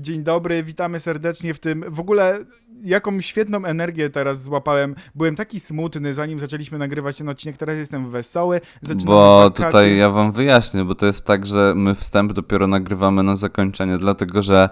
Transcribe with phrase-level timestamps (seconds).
[0.00, 1.84] Dzień dobry, witamy serdecznie w tym.
[1.88, 2.38] W ogóle
[2.82, 4.94] jaką świetną energię teraz złapałem.
[5.14, 8.60] Byłem taki smutny, zanim zaczęliśmy nagrywać ten odcinek, teraz jestem wesoły.
[8.82, 9.66] Zaczynamy Bo wakacje.
[9.66, 13.98] tutaj ja wam wyjaśnię, bo to jest tak, że my wstęp dopiero nagrywamy na zakończenie,
[13.98, 14.68] dlatego że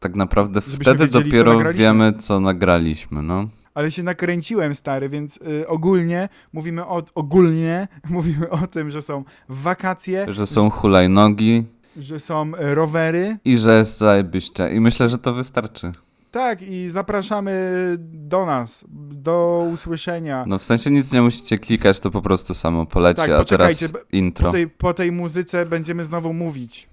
[0.00, 1.82] tak naprawdę Żebyśmy wtedy wiedzieli, co dopiero nagraliśmy.
[1.84, 3.48] wiemy, co nagraliśmy, no.
[3.74, 9.24] Ale się nakręciłem, stary, więc y, ogólnie mówimy o, ogólnie mówimy o tym, że są
[9.48, 11.64] wakacje, Że są hulajnogi
[11.96, 13.36] że są y, rowery.
[13.44, 14.70] i że jest zajebiście.
[14.70, 15.92] I myślę, że to wystarczy.
[16.30, 17.52] Tak, i zapraszamy
[17.98, 20.44] do nas, do usłyszenia.
[20.46, 23.94] No w sensie nic nie musicie klikać, to po prostu samo poleci, Tak, a teraz
[24.12, 24.46] intro.
[24.46, 26.88] Po tej, po tej muzyce będziemy znowu mówić.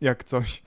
[0.00, 0.62] Jak coś.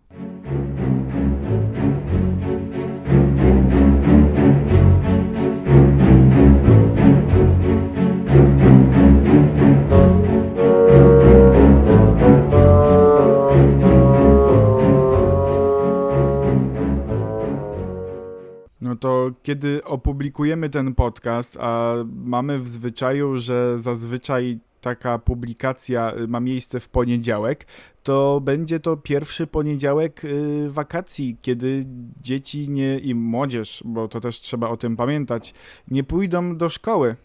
[19.02, 26.40] To kiedy opublikujemy ten podcast, a mamy w zwyczaju, że zazwyczaj taka publikacja y, ma
[26.40, 27.68] miejsce w poniedziałek,
[28.04, 31.86] to będzie to pierwszy poniedziałek y, wakacji, kiedy
[32.22, 35.54] dzieci nie i młodzież, bo to też trzeba o tym pamiętać,
[35.88, 37.16] nie pójdą do szkoły.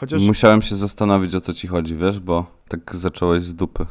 [0.00, 3.86] Chociaż Musiałem się zastanowić, o co ci chodzi, wiesz, bo tak zacząłeś z dupy.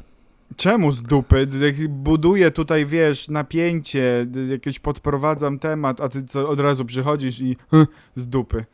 [0.58, 1.48] Czemu z dupy?
[1.89, 7.86] Buduję tutaj, wiesz, napięcie, jakieś podprowadzam temat, a ty co od razu przychodzisz i "Hm,
[8.16, 8.66] z dupy.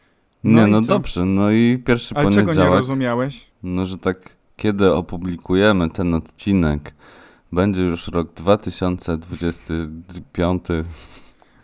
[0.44, 0.88] No Nie, no co?
[0.88, 2.80] dobrze, no i pierwszy Ale czego nie poniedziałek.
[2.80, 3.46] rozumiałeś?
[3.64, 6.94] No, że tak, kiedy opublikujemy ten odcinek,
[7.52, 10.64] będzie już rok 2025.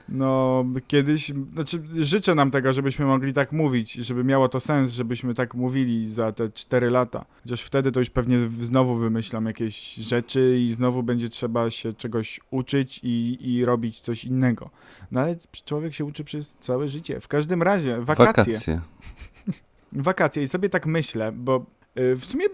[0.09, 5.33] No, kiedyś, znaczy życzę nam tego, żebyśmy mogli tak mówić, żeby miało to sens, żebyśmy
[5.33, 7.25] tak mówili za te 4 lata.
[7.43, 12.39] Chociaż wtedy to już pewnie znowu wymyślam jakieś rzeczy i znowu będzie trzeba się czegoś
[12.51, 14.69] uczyć i, i robić coś innego.
[15.11, 15.35] No ale
[15.65, 17.19] człowiek się uczy przez całe życie.
[17.19, 18.53] W każdym razie, wakacje.
[18.53, 18.81] Wakacje.
[19.91, 21.65] Wakacje i sobie tak myślę, bo
[21.99, 22.45] y, w sumie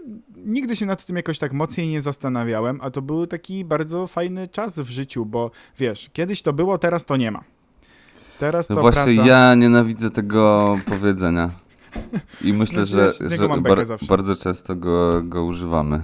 [0.44, 4.48] nigdy się nad tym jakoś tak mocniej nie zastanawiałem, a to był taki bardzo fajny
[4.48, 7.44] czas w życiu, bo wiesz, kiedyś to było, teraz to nie ma.
[8.38, 9.28] Teraz to No właśnie, praca...
[9.30, 11.50] ja nienawidzę tego powiedzenia.
[12.42, 13.78] I myślę, ja że, że bar
[14.08, 16.02] bardzo często go, go używamy.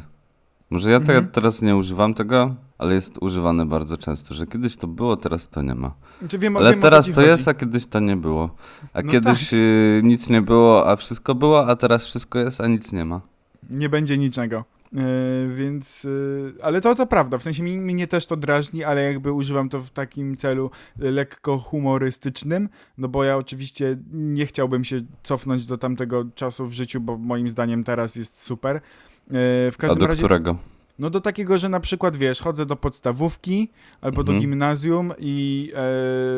[0.70, 1.28] Może ja te, Mhm.
[1.28, 5.62] teraz nie używam tego, ale jest używane bardzo często, że kiedyś to było, teraz to
[5.62, 5.94] nie ma.
[6.20, 7.26] Znaczy, wiem, Ale wiem, teraz to chodzi.
[7.28, 8.50] jest, a kiedyś to nie było.
[8.94, 12.66] A No kiedyś y, nic nie było, a wszystko było, a teraz wszystko jest, a
[12.66, 13.20] nic nie ma.
[13.70, 14.64] Nie będzie niczego.
[14.92, 15.02] Yy,
[15.54, 19.68] więc, yy, ale to to prawda, w sensie mnie też to drażni, ale jakby używam
[19.68, 25.78] to w takim celu lekko humorystycznym, no bo ja oczywiście nie chciałbym się cofnąć do
[25.78, 28.76] tamtego czasu w życiu, bo moim zdaniem teraz jest super.
[28.76, 28.80] Yy,
[29.70, 30.56] w A każdym do razie, którego?
[30.98, 33.70] no do takiego, że na przykład wiesz, chodzę do podstawówki
[34.00, 34.40] albo do Mhm.
[34.40, 35.72] gimnazjum i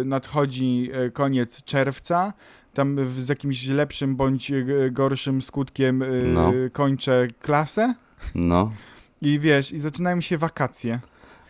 [0.05, 2.33] nadchodzi koniec czerwca.
[2.75, 6.53] Tam z jakimś lepszym bądź e, gorszym skutkiem e, No.
[6.73, 7.95] kończę klasę.
[8.35, 8.73] No.
[9.23, 11.01] I wiesz, i zaczynają się wakacje.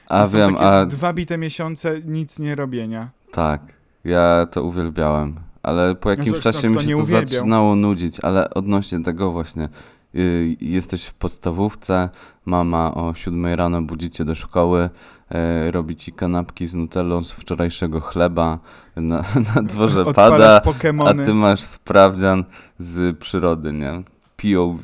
[0.09, 3.11] A są wiem, takie a dwa bite miesiące nic nie robienia.
[3.33, 3.61] tak,
[4.05, 5.35] ja to uwielbiałem.
[5.63, 7.29] Ale po jakimś czasie mi się to uwielbiał?
[7.29, 9.69] zaczynało nudzić, ale odnośnie tego właśnie.
[10.15, 12.09] Y, Jesteś w podstawówce,
[12.47, 14.91] mama o siódmej rano budzi cię do szkoły,
[15.31, 18.59] e, robi ci kanapki z nutellą z wczorajszego chleba,
[18.97, 19.25] na,
[19.55, 21.25] na dworze Odpalasz pada, a Pokemony.
[21.25, 22.45] ty masz sprawdzian
[22.79, 24.03] z przyrody, nie?
[24.37, 24.83] POV.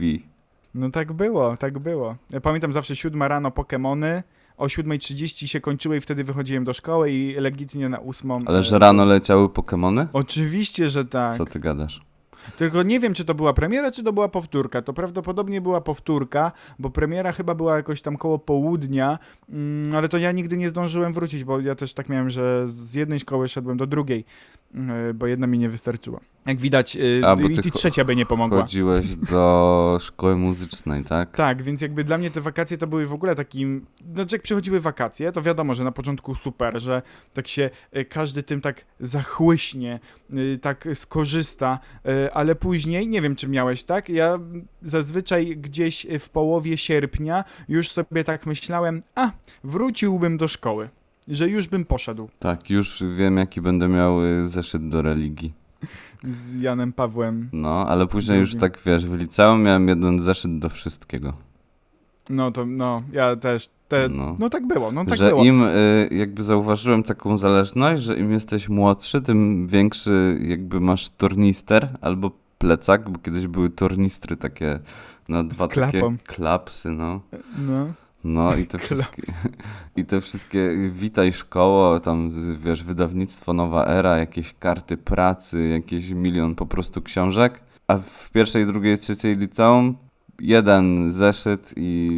[0.74, 2.16] No tak było, tak było.
[2.30, 4.22] Ja pamiętam zawsze siódma rano Pokemony.
[4.56, 8.40] O 7.30 się kończyły i wtedy wychodziłem do szkoły i legitnie na ósmą.
[8.46, 10.08] Ale że rano leciały Pokemony?
[10.12, 11.36] Oczywiście, że tak.
[11.36, 12.00] Co ty gadasz?
[12.56, 14.82] Tylko nie wiem, czy to była premiera, czy to była powtórka.
[14.82, 20.18] To prawdopodobnie była powtórka, bo premiera chyba była jakoś tam koło południa, mm, ale to
[20.18, 23.76] ja nigdy nie zdążyłem wrócić, bo ja też tak miałem, że z jednej szkoły szedłem
[23.76, 24.24] do drugiej,
[24.74, 26.20] mm, bo jedna mi nie wystarczyła.
[26.48, 28.60] Jak widać, y, A, i i trzecia by nie pomogła.
[28.60, 31.36] Chodziłeś do szkoły muzycznej, tak?
[31.36, 33.86] Tak, więc jakby dla mnie te wakacje to były w ogóle takim.
[34.14, 37.02] Znaczy, jak przychodziły wakacje, to wiadomo, że na początku super, że
[37.34, 40.00] tak się y, każdy tym tak zachłyśnie,
[40.34, 41.78] y, tak skorzysta,
[42.08, 44.38] y, ale później, nie wiem czy miałeś tak, ja
[44.82, 49.30] zazwyczaj gdzieś w połowie sierpnia już sobie tak myślałem, a
[49.64, 50.88] wróciłbym do szkoły,
[51.28, 55.52] że już bym poszedł Tak, już wiem, jaki będę miał y, zeszyt do religii.
[56.24, 57.48] z Janem Pawłem.
[57.52, 61.32] No, ale później już tak, wiesz, w liceum miałem jeden zeszyt do wszystkiego.
[62.30, 64.36] No to, no, ja też, te, No.
[64.38, 65.44] no tak było, no tak że było.
[65.44, 71.88] im, y, jakby zauważyłem taką zależność, że im jesteś młodszy, tym większy jakby masz tornister
[72.00, 74.78] albo plecak, bo kiedyś były tornistry takie
[75.28, 77.20] na dwa takie klapsy, no.
[77.68, 77.86] No.
[78.24, 79.22] No i te wszystkie,
[79.96, 86.54] i te wszystkie witaj szkoło, tam wiesz, wydawnictwo Nowa Era, jakieś karty pracy, jakieś milion
[86.54, 89.96] po prostu książek, a w pierwszej, drugiej, trzeciej liceum
[90.40, 92.08] jeden zeszyt i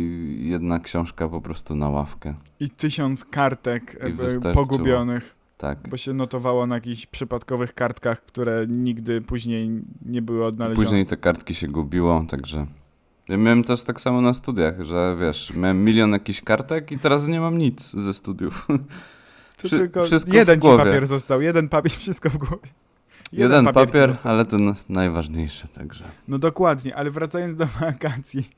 [0.43, 2.34] jedna książka po prostu na ławkę.
[2.61, 5.78] I tysiąc kartek I pogubionych, Tak.
[5.90, 9.70] bo się notowało na jakichś przypadkowych kartkach, które nigdy później
[10.06, 10.84] nie były odnalezione.
[10.87, 12.67] Później te kartki się gubiło, także.
[13.28, 17.26] Ja miałem też tak samo na studiach, że wiesz, miałem milion jakichś kartek i teraz
[17.26, 18.67] nie mam nic ze studiów.
[19.56, 20.00] To wszy- tylko
[20.32, 22.69] jeden ci papier został, jeden papier, wszystko w głowie.
[23.32, 24.32] Jeden, papier, został.
[24.32, 26.05] ale ten najważniejszy, także.
[26.29, 28.50] No dokładnie, ale wracając do wakacji,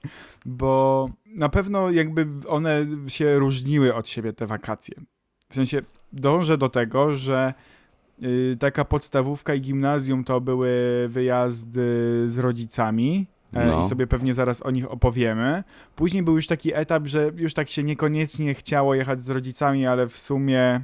[0.46, 4.94] bo na pewno jakby one się różniły od siebie, te wakacje.
[5.48, 5.80] W sensie
[6.12, 7.54] dążę do tego, że
[8.22, 10.70] y, taka podstawówka i gimnazjum to były
[11.08, 11.82] wyjazdy
[12.26, 13.26] z rodzicami.
[13.52, 13.84] e, No.
[13.84, 15.64] I sobie pewnie zaraz o nich opowiemy.
[15.96, 20.08] Później był już taki etap, że już tak się niekoniecznie chciało jechać z rodzicami, ale
[20.08, 20.80] w sumie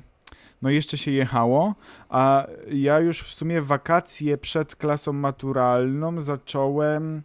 [0.63, 1.75] no jeszcze się jechało.
[2.09, 7.23] A ja już w sumie wakacje przed klasą maturalną zacząłem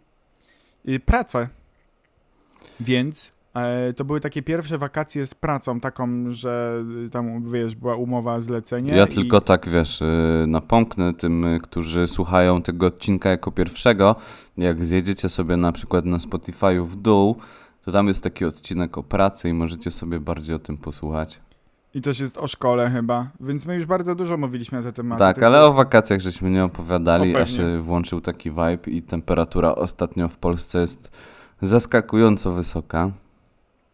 [0.88, 1.48] y, pracę.
[2.80, 7.96] Więc e, to były takie pierwsze wakacje z pracą, taką, że y, tam, wiesz, była
[7.96, 8.96] umowa zlecenie.
[8.96, 14.16] Ja i- tylko tak, wiesz, y, napomknę tym, którzy słuchają tego odcinka jako pierwszego.
[14.56, 17.36] Jak zjedziecie sobie na przykład na Spotify'u w dół,
[17.84, 21.40] to tam jest taki odcinek o pracy i możecie sobie bardziej o tym posłuchać.
[21.94, 25.18] I też jest o szkole chyba, więc my już bardzo dużo mówiliśmy na te tematy.
[25.18, 29.74] tak, tylko- ale o wakacjach żeśmy nie opowiadali, a się włączył taki vibe i temperatura
[29.74, 31.10] ostatnio w Polsce jest
[31.62, 33.10] zaskakująco wysoka.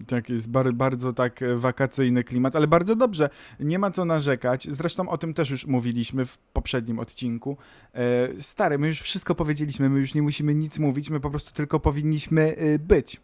[0.07, 3.31] Tak, jest bar, bardzo tak e, wakacyjny klimat, ale bardzo dobrze.
[3.61, 4.67] Nie ma co narzekać.
[4.71, 7.57] Zresztą o tym też już mówiliśmy w poprzednim odcinku.
[7.95, 11.53] E, stary, my już wszystko powiedzieliśmy, my już nie musimy nic mówić, my po prostu
[11.53, 13.21] tylko powinniśmy e, być.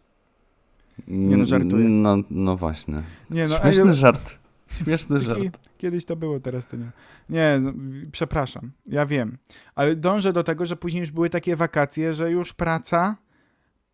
[1.07, 1.89] Nie no, żartuję.
[1.89, 3.01] No, no właśnie.
[3.31, 4.37] Nie no, Śmieszny ale- żart.
[4.69, 5.39] Śmieszny żart.
[5.39, 6.91] Taki, kiedyś to było, teraz to nie.
[7.29, 7.73] Nie, no,
[8.11, 9.37] przepraszam, ja wiem.
[9.75, 13.15] Ale dążę do tego, że później już były takie wakacje, że już praca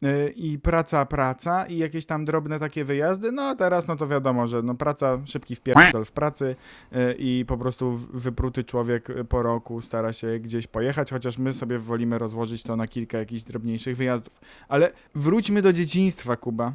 [0.03, 3.31] y, i praca, praca i jakieś tam drobne takie wyjazdy.
[3.31, 6.55] No a teraz no to wiadomo, że no praca, szybki wpierdol w pracy
[6.93, 11.53] y, i po prostu wypruty człowiek y, po roku stara się gdzieś pojechać, chociaż my
[11.53, 14.41] sobie wolimy rozłożyć to na kilka jakichś drobniejszych wyjazdów.
[14.67, 16.73] Ale wróćmy do dzieciństwa, Kuba.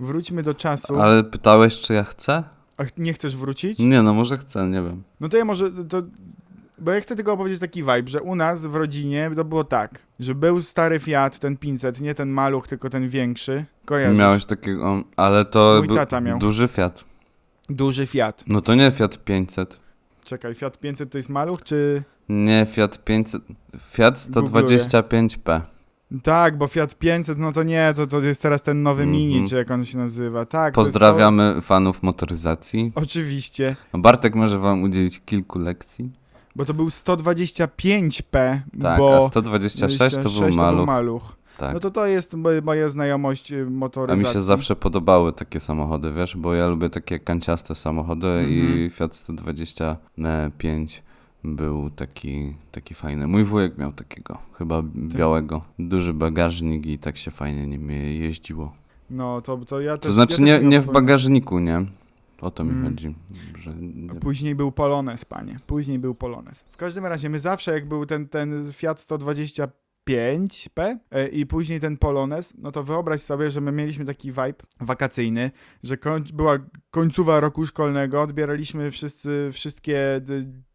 [0.00, 1.00] Wróćmy do czasu.
[1.00, 2.57] Ale pytałeś, czy ja chcę?
[2.78, 3.78] A nie chcesz wrócić?
[3.78, 5.02] Nie, no może chcę, nie wiem.
[5.20, 6.02] No to ja może, to,
[6.78, 9.98] bo ja chcę tylko opowiedzieć taki vibe, że u nas w rodzinie to było tak,
[10.20, 13.64] że był stary Fiat, ten 500, nie ten maluch, tylko ten większy.
[13.84, 14.18] Kojarzysz?
[14.18, 16.38] Miałeś takiego, ale to Mój był tata miał.
[16.38, 17.04] duży Fiat.
[17.68, 18.44] Duży Fiat.
[18.46, 19.80] No to nie Fiat 500.
[20.24, 22.02] Czekaj, Fiat 500 to jest maluch, czy...
[22.28, 23.42] Nie, Fiat 500.
[23.80, 25.60] Fiat 125P.
[26.22, 29.20] Tak, bo Fiat 500, no to nie, to, to jest teraz ten nowy Mhm.
[29.22, 30.46] Mini, czy jak on się nazywa.
[30.46, 32.92] Tak, to Pozdrawiamy fanów motoryzacji.
[32.94, 36.10] To, oczywiście, Bartek może wam udzielić kilku lekcji.
[36.56, 39.16] bo to był 125p, Tak, bo...
[39.16, 40.86] a 126 to był 26 maluch.
[40.86, 41.36] maluch.
[41.58, 41.74] Tak.
[41.74, 44.24] No to to jest mo- moja znajomość y, A motoryzacji.
[44.28, 48.90] mi się zawsze podobały takie samochody, wiesz, bo ja lubię takie kanciaste samochody i Mhm.
[48.90, 51.02] Fiat 125
[51.44, 53.26] był taki, taki fajny.
[53.26, 55.64] Mój wujek miał takiego, chyba białego.
[55.78, 58.72] Duży bagażnik i tak się fajnie nim je- jeździło.
[59.10, 60.06] No, to, to ja też...
[60.08, 61.84] To znaczy ja nie, nie w bagażniku, nie?
[62.40, 62.84] O to mi Mm.
[62.84, 63.14] chodzi.
[63.58, 64.14] Że nie.
[64.20, 65.58] Później był Polones, panie.
[65.66, 66.64] Później był Polones.
[66.70, 71.96] W każdym razie, my zawsze jak był ten, ten Fiat 125P e, i później ten
[71.96, 75.50] Polones, no to wyobraź sobie, że my mieliśmy taki vibe wakacyjny,
[75.82, 76.58] że koń, była
[76.90, 80.20] końcowa roku szkolnego, odbieraliśmy wszyscy wszystkie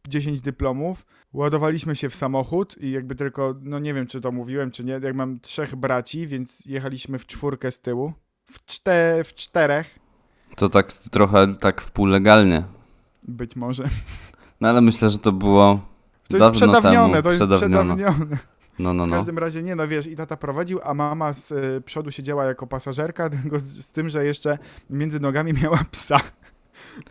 [0.07, 4.71] 10 dyplomów, ładowaliśmy się w samochód i jakby tylko, no nie wiem czy to mówiłem,
[4.71, 8.13] czy nie, jak mam trzech braci, więc jechaliśmy w czwórkę z tyłu.
[8.51, 9.99] W, czte, w czterech,
[10.55, 12.63] To tak trochę tak wpółlegalnie.
[13.27, 13.83] być może.
[14.61, 15.79] No ale myślę, że to było
[16.29, 17.23] To jest przedawnione, temu.
[17.23, 17.95] to jest Przedawnione.
[17.95, 18.37] przedawnione.
[18.79, 19.15] No, no, W no.
[19.15, 22.67] każdym razie nie, no wiesz, i tata prowadził, a mama z y, przodu siedziała jako
[22.67, 24.57] pasażerka, tylko z, z tym, że jeszcze
[24.89, 26.17] między nogami miała psa.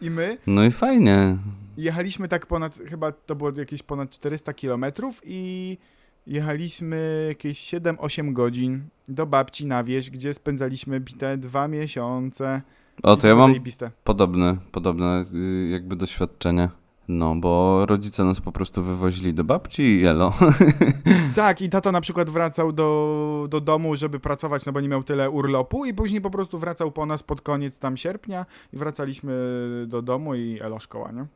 [0.01, 1.37] I my No i fajnie.
[1.77, 5.79] jechaliśmy tak ponad, chyba to było jakieś ponad 400 kilometrów i
[6.27, 12.63] jechaliśmy jakieś 7-8 godzin do babci na wieś, gdzie spędzaliśmy bite dwa miesiące.
[13.03, 13.91] O, to ja było mam zajebiste.
[14.05, 16.69] podobne, podobne y, jakby doświadczenie.
[17.09, 20.33] No, bo rodzice nas po prostu wywozili do babci i jelo.
[21.35, 25.03] Tak, i tata na przykład wracał do, do domu, żeby pracować, no bo nie miał
[25.03, 29.33] tyle urlopu i później po prostu wracał po nas pod koniec tam sierpnia i wracaliśmy
[29.87, 31.21] do domu i elo szkoła, nie?
[31.21, 31.27] To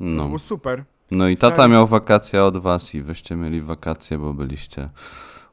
[0.00, 0.24] No.
[0.24, 0.84] było super.
[1.10, 4.88] no i tata Stary- miał wakacje od was i wyście mieli wakacje, bo byliście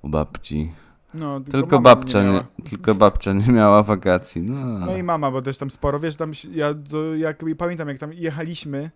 [0.02, 0.72] u babci.
[1.14, 2.46] No, tylko, Tylko babcia nie nie, miała.
[2.70, 4.42] tylko babcia nie miała wakacji.
[4.42, 7.98] No, No i mama, bo też tam sporo, wiesz, tam ja to, jak pamiętam, jak
[8.00, 8.92] tam jechaliśmy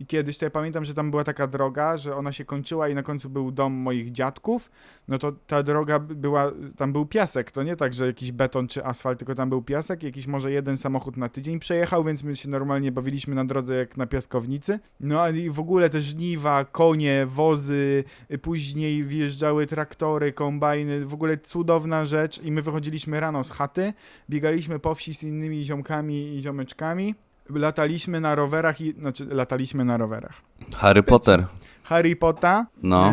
[0.00, 2.94] i kiedyś, to ja pamiętam, że tam była taka droga, że ona się kończyła i
[2.94, 4.70] na końcu był dom moich dziadków,
[5.08, 8.84] no to ta droga była, tam był piasek, to nie tak, że jakiś beton czy
[8.84, 12.48] asfalt, tylko tam był piasek, jakiś może jeden samochód na tydzień przejechał, więc my się
[12.48, 14.80] normalnie bawiliśmy na drodze jak na piaskownicy.
[15.00, 18.04] No i w ogóle te żniwa, konie, wozy,
[18.42, 22.42] później wjeżdżały traktory, kombajny, w ogóle cudowna rzecz.
[22.42, 23.92] I my wychodziliśmy rano z chaty,
[24.30, 27.14] biegaliśmy po wsi z innymi ziomkami i ziomeczkami,
[27.54, 30.42] lataliśmy na rowerach i, znaczy lataliśmy na rowerach.
[30.76, 31.46] Harry Potter.
[31.82, 33.06] Harry Potter No.
[33.08, 33.12] e,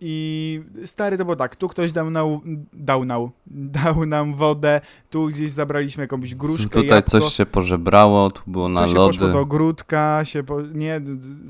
[0.00, 2.40] i stary to było tak, tu ktoś dał, nał,
[2.72, 8.30] dał, nał, dał nam wodę, tu gdzieś zabraliśmy jakąś gruszkę, Tutaj jabłko, coś się pożebrało,
[8.30, 9.32] tu było na to się poszło lody.
[9.32, 10.60] do ogródka, się po...
[10.62, 11.00] nie,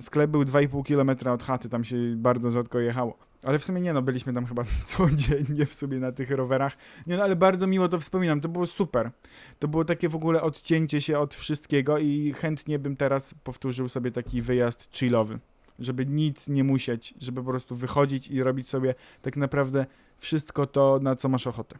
[0.00, 3.16] sklep był 2,5 km od chaty, tam się bardzo rzadko jechało.
[3.42, 6.76] Ale w sumie nie no, byliśmy tam chyba codziennie w sobie na tych rowerach.
[7.06, 9.10] Nie no, ale bardzo miło to wspominam, to było super.
[9.58, 14.10] To było takie w ogóle odcięcie się od wszystkiego i chętnie bym teraz powtórzył sobie
[14.10, 15.38] taki wyjazd chillowy.
[15.78, 19.86] Żeby nic nie musieć, żeby po prostu wychodzić i robić sobie tak naprawdę
[20.18, 21.78] wszystko to, na co masz ochotę.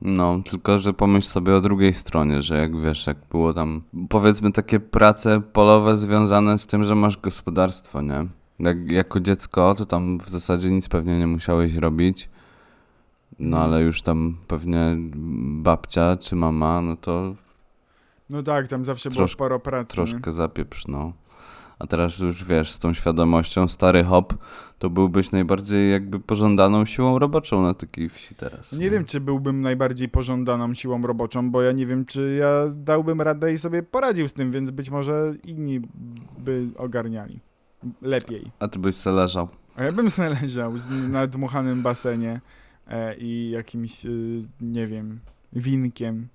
[0.00, 4.52] No, tylko że pomyśl sobie o drugiej stronie, że jak wiesz, jak było tam, powiedzmy
[4.52, 8.26] takie prace polowe związane z tym, że masz gospodarstwo, nie?
[8.58, 12.28] Jak, jako dziecko, to tam w zasadzie nic pewnie nie musiałeś robić.
[13.38, 13.62] No Mhm.
[13.72, 14.96] ale już tam pewnie
[15.62, 17.34] babcia czy mama, no to
[18.30, 19.88] No tak, tam zawsze było Trosz- sporo pracy.
[19.94, 21.12] troszkę zapieprz, no.
[21.78, 24.34] A teraz już wiesz, z tą świadomością, stary hop,
[24.78, 28.72] to byłbyś najbardziej jakby pożądaną siłą roboczą na takiej wsi teraz.
[28.72, 33.20] Nie wiem, czy byłbym najbardziej pożądaną siłą roboczą, bo ja nie wiem, czy ja dałbym
[33.20, 35.80] radę i sobie poradził z tym, więc być może inni
[36.38, 37.40] by ogarniali
[38.02, 38.50] lepiej.
[38.60, 39.48] A ty byś se leżał.
[39.76, 42.40] A ja bym sobie leżał z nadmuchanym basenie
[42.88, 44.08] e, i jakimś, e,
[44.60, 45.20] nie wiem,
[45.52, 46.28] winkiem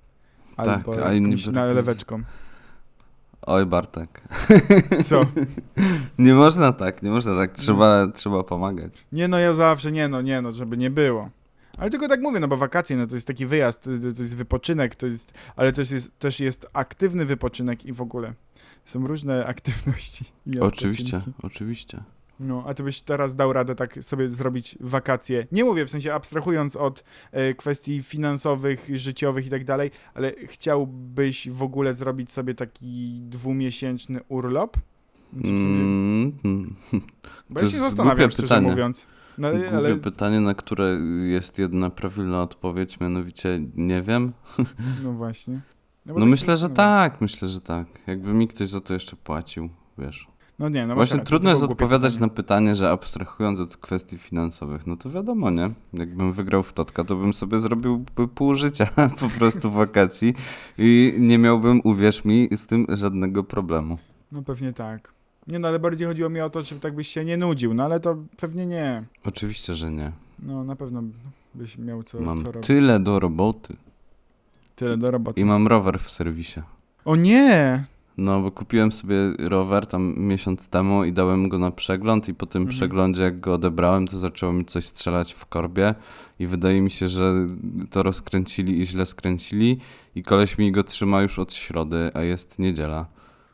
[0.58, 2.24] Tak, albo a jakąś by- naleweczką.
[3.42, 4.22] Oj Bartek.
[5.06, 5.22] Co?
[6.20, 9.06] Nie można tak, nie można tak, trzeba, trzeba pomagać.
[9.12, 11.30] Nie no, ja zawsze, nie no, nie no, żeby nie było.
[11.80, 14.96] Ale tylko tak mówię, no bo wakacje, no to jest taki wyjazd, to, jest wypoczynek,
[14.96, 18.34] to jest, ale też jest, też jest aktywny wypoczynek i w ogóle.
[18.86, 20.26] Są różne aktywności.
[20.60, 22.04] Oczywiście, oczywiście.
[22.40, 25.48] No, a ty byś teraz dał radę tak sobie zrobić wakacje.
[25.52, 31.50] Nie mówię w sensie abstrahując od e, kwestii finansowych, życiowych i tak dalej, ale chciałbyś
[31.50, 34.78] w ogóle zrobić sobie taki dwumiesięczny urlop?
[35.36, 36.76] Czy w sensie, Mm, mm.
[37.50, 38.70] bo to ja się jest zastanawiam, szczerze pytanie.
[38.70, 39.08] mówiąc.
[39.40, 44.34] No, Głupie ale pytanie, na które jest jedna prawidłowa odpowiedź, mianowicie nie wiem.
[45.04, 45.60] no właśnie.
[46.06, 47.12] bo No tak myślę, że zastanawiam.
[47.12, 47.88] tak, myślę, że tak.
[48.08, 50.28] Jakby mi ktoś za to jeszcze płacił, wiesz.
[50.60, 52.30] No nie, no Właśnie rację, trudno jest odpowiadać pytanie.
[52.30, 55.70] na pytanie, że abstrahując od kwestii finansowych, no to wiadomo, nie?
[55.94, 58.06] Jakbym wygrał w Totka, to bym sobie zrobił
[58.36, 58.88] pół życia
[59.22, 60.34] po prostu wakacji
[60.78, 63.98] i nie miałbym, uwierz mi, z tym żadnego problemu.
[64.32, 65.14] No pewnie tak.
[65.50, 67.84] Nie no, ale bardziej chodziło mi o to, czy tak byś się nie nudził, no
[67.84, 69.04] ale to pewnie nie.
[69.26, 70.12] Oczywiście, że nie.
[70.44, 71.04] No na pewno
[71.56, 72.68] byś miał co, Mam co robić.
[72.68, 73.76] tyle do roboty
[74.76, 75.42] Tyle do roboty.
[75.42, 76.62] i mam rower w serwisie.
[77.06, 77.84] O nie!
[78.18, 82.46] No, bo kupiłem sobie rower tam miesiąc temu i dałem go na przegląd i po
[82.46, 82.78] tym Mhm.
[82.78, 85.96] przeglądzie, jak go odebrałem, to zaczęło mi coś strzelać w korbie
[86.40, 87.34] i wydaje mi się, że
[87.92, 89.78] to rozkręcili i źle skręcili
[90.16, 93.06] i koleś mi go trzyma już od środy, a jest niedziela.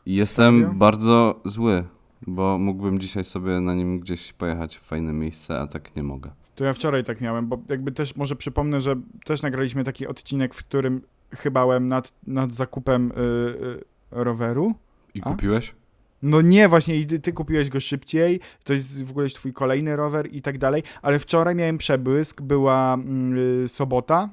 [0.06, 0.74] Jestem Serio?
[0.74, 1.84] bardzo zły,
[2.26, 6.30] bo mógłbym dzisiaj sobie na nim gdzieś pojechać w fajne miejsce, a tak nie mogę.
[6.54, 10.54] To ja wczoraj tak miałem, bo jakby też może przypomnę, że też nagraliśmy taki odcinek,
[10.54, 11.02] w którym
[11.34, 14.74] chybałem nad, nad zakupem y, y, roweru.
[15.14, 15.30] I A?
[15.30, 15.74] kupiłeś?
[16.22, 20.28] No nie, właśnie i ty, kupiłeś go szybciej, to jest w ogóle twój kolejny rower
[20.32, 24.30] i tak dalej, ale wczoraj miałem przebłysk, była mm, y, sobota,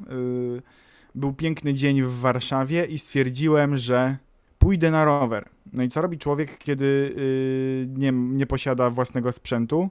[0.57, 0.61] y,
[1.15, 4.17] był piękny dzień w Warszawie i stwierdziłem, że
[4.63, 5.49] pójdę na rower.
[5.73, 9.89] No i co robi człowiek, kiedy y, nie, nie posiada własnego sprzętu?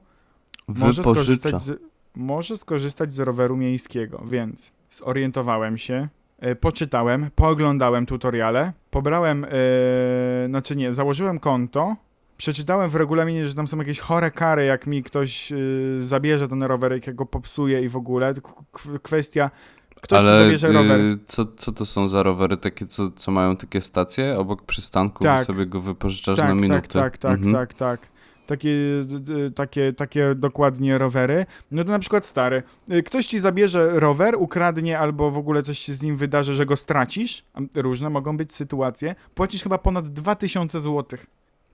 [0.69, 1.02] Może Wypożycza.
[1.02, 1.81] skorzystać, z,
[2.17, 9.49] może skorzystać z roweru miejskiego, więc zorientowałem się, e, poczytałem, pooglądałem tutoriale, pobrałem, e,
[10.49, 11.97] znaczy nie, założyłem konto,
[12.37, 15.57] przeczytałem w regulaminie, że tam są jakieś chore kary, jak mi ktoś e,
[16.00, 18.35] zabierze ten rower, jak go popsuje i w ogóle.
[18.35, 19.50] K- kwestia,
[20.03, 21.01] ktoś ci Ale zabierze rower.
[21.01, 25.25] y, co, co to są za rowery takie, co, co mają takie stacje obok przystanku
[25.25, 25.41] Tak.
[25.43, 26.81] i sobie go wypożyczasz tak, na minutę?
[26.83, 27.53] Tak, tak, tak, Mhm.
[27.53, 28.13] tak, tak.
[28.47, 28.71] Takie,
[29.05, 31.47] d- d- takie, takie dokładnie rowery.
[31.71, 32.63] No to na przykład stary.
[32.93, 36.67] y, Ktoś ci zabierze rower, ukradnie albo w ogóle coś się z nim wydarzy, że
[36.67, 37.45] go stracisz.
[37.75, 39.15] Różne mogą być sytuacje.
[39.35, 41.19] Płacisz chyba ponad 2000 zł.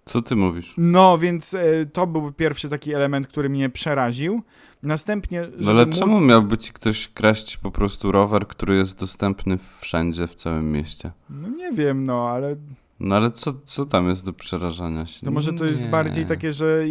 [0.04, 0.74] Co ty mówisz?
[0.78, 1.60] No, więc e,
[1.92, 4.42] to był pierwszy taki element, który mnie przeraził.
[4.82, 10.26] Następnie, No ale czemu miałby ci ktoś kraść po prostu rower, który jest dostępny wszędzie
[10.26, 11.12] w całym mieście?
[11.30, 12.56] No nie wiem, no, ale
[13.00, 15.26] No ale co, co tam jest do przerażania się?
[15.26, 15.88] to może to jest Nie.
[15.88, 16.84] bardziej takie, że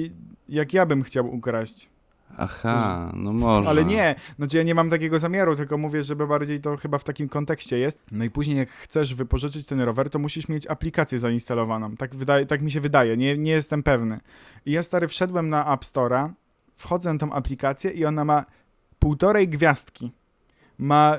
[0.50, 1.90] jak ja bym chciał ukraść.
[2.38, 3.70] Aha, no może.
[3.70, 7.04] Ale nie, znaczy ja nie mam takiego zamiaru, tylko mówię, żeby bardziej to chyba w
[7.04, 8.00] takim kontekście jest.
[8.12, 11.96] No i później jak chcesz wypożyczyć ten rower, to musisz mieć aplikację zainstalowaną.
[11.96, 14.20] Tak, wydaje, tak mi się wydaje, nie, nie jestem pewny.
[14.66, 16.30] I ja stary wszedłem na App Store'a,
[16.78, 18.46] wchodzę na tą aplikację i ona ma
[19.00, 20.12] półtorej gwiazdki.
[20.78, 21.18] Ma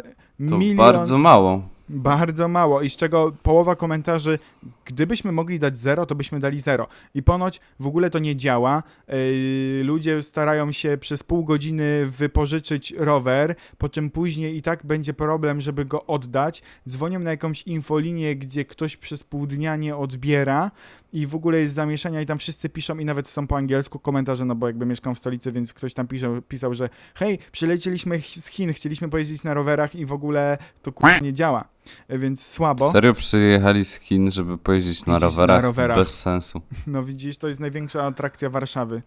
[0.49, 0.77] To milion...
[0.77, 1.62] bardzo mało.
[1.91, 4.38] Bardzo mało i z czego połowa komentarzy,
[4.85, 6.87] gdybyśmy mogli dać zero, to byśmy dali zero.
[7.15, 8.83] I ponoć w ogóle to nie działa.
[9.09, 15.15] Yy, ludzie starają się przez pół godziny wypożyczyć rower, po czym później i tak będzie
[15.15, 16.62] problem, żeby go oddać.
[16.88, 20.71] Dzwonią na jakąś infolinię, gdzie ktoś przez pół dnia nie odbiera
[21.12, 24.45] i w ogóle jest zamieszania i tam wszyscy piszą i nawet są po angielsku komentarze,
[24.45, 28.47] no bo jakby mieszkam w stolicy, więc ktoś tam pisał, pisał że hej, przylecieliśmy z
[28.47, 31.65] Chin, chcieliśmy pojeździć na rowerach i w ogóle to kurwa nie działa.
[32.09, 32.93] Więc słabo.
[32.93, 35.62] Serio przyjechali z Chin, żeby pojeździć na Jeździć na rowerach?
[35.62, 35.97] rowerach.
[35.97, 36.61] Bez sensu.
[36.87, 39.03] No widzisz, to jest największa atrakcja Warszawy.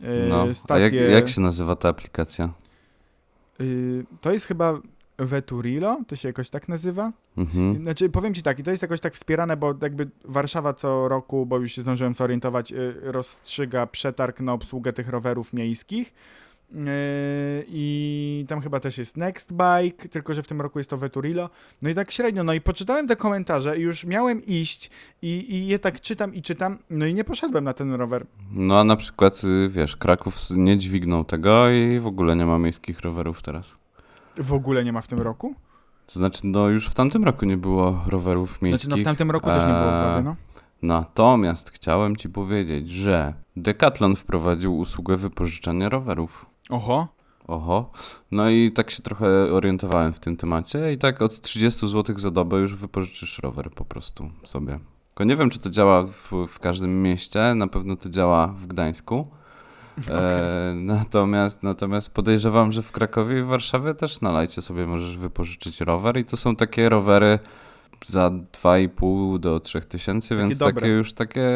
[0.00, 0.42] E, No.
[0.42, 2.52] A jak, Stacje, jak się nazywa ta aplikacja?
[3.60, 4.80] y, to jest chyba
[5.18, 7.12] Veturilo, to się jakoś tak nazywa.
[7.36, 7.82] Mhm.
[7.82, 11.46] Znaczy, powiem ci tak, i to jest jakoś tak wspierane, bo jakby Warszawa co roku,
[11.46, 16.14] bo już się zdążyłem zorientować, y, rozstrzyga przetarg na obsługę tych rowerów miejskich.
[16.72, 16.80] Yy,
[17.68, 21.50] I tam chyba też jest Nextbike, tylko że w tym roku jest to Veturilo.
[21.82, 24.90] No i tak średnio, no i poczytałem te komentarze i już miałem iść
[25.22, 28.26] i, i je tak czytam i czytam, no i nie poszedłem na ten rower.
[28.52, 32.58] No a na przykład, y, wiesz, Kraków nie dźwignął tego i w ogóle nie ma
[32.58, 33.78] miejskich rowerów teraz.
[34.38, 35.54] W ogóle nie ma w tym roku?
[36.06, 38.88] To znaczy, no już w tamtym roku nie było rowerów miejskich.
[38.88, 40.36] Znaczy, no w tamtym roku też nie było w Eee, Wawie, no.
[40.82, 46.46] Natomiast chciałem ci powiedzieć, że Decathlon wprowadził usługę wypożyczania rowerów.
[46.70, 47.08] Oho,
[47.46, 47.90] Oho.
[48.30, 52.30] No i tak się trochę orientowałem w tym temacie i tak od 30 zł za
[52.30, 54.78] dobę już wypożyczysz rower po prostu sobie.
[55.08, 58.66] Tylko nie wiem, czy to działa w, w każdym mieście, na pewno to działa w
[58.66, 59.26] Gdańsku.
[60.08, 65.18] E, natomiast, natomiast podejrzewam, że w Krakowie i w Warszawie też na lajcie sobie możesz
[65.18, 67.38] wypożyczyć rower i to są takie rowery
[68.06, 68.30] za
[68.62, 70.74] 2,5 do 3 tysięcy, więc dobre.
[70.74, 71.50] takie już takie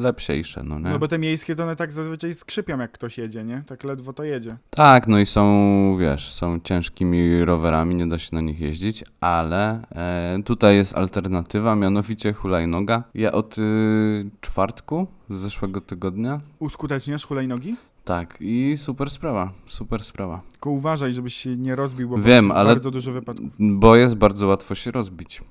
[0.00, 0.90] lepsiejsze, no nie?
[0.90, 3.62] no bo te miejskie to one tak zazwyczaj skrzypią jak ktoś jedzie, nie?
[3.66, 4.56] Tak ledwo to jedzie.
[4.70, 9.82] Tak, no i są, wiesz, są ciężkimi rowerami, nie da się na nich jeździć, ale
[9.92, 13.02] e, tutaj jest alternatywa, mianowicie hulajnoga.
[13.14, 17.76] Ja od y, czwartku z zeszłego tygodnia, Uskuteczniasz hulajnogi?
[18.04, 20.40] tak, i super sprawa, super sprawa.
[20.52, 23.52] Tylko uważaj, żebyś się nie rozbił, bo Wiem, ale- bardzo dużo wypadków.
[23.58, 25.42] Bo jest bardzo łatwo się rozbić.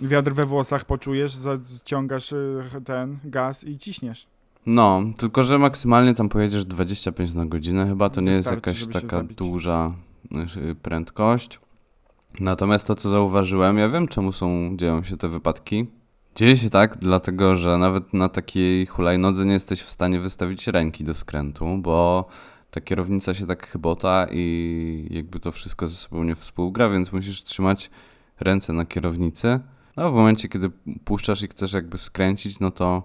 [0.00, 4.26] Wiatr we włosach poczujesz, zaciągasz y, ten gaz i ciśniesz.
[4.66, 9.22] No, tylko że maksymalnie tam pojedziesz 25 na godzinę, chyba to nie jest jakaś taka
[9.22, 9.94] duża
[10.56, 11.60] y, prędkość.
[12.40, 15.86] Natomiast to, co zauważyłem, ja wiem, czemu są, dzieją się te wypadki.
[16.34, 21.04] Dzieje się tak, dlatego że nawet na takiej hulajnodze nie jesteś w stanie wystawić ręki
[21.04, 22.26] do skrętu, bo
[22.70, 27.42] ta kierownica się tak chybota i jakby to wszystko ze sobą nie współgra, więc musisz
[27.42, 27.90] trzymać
[28.40, 29.60] ręce na kierownicy.
[29.96, 30.70] No w momencie, kiedy
[31.04, 33.02] puszczasz i chcesz jakby skręcić, no to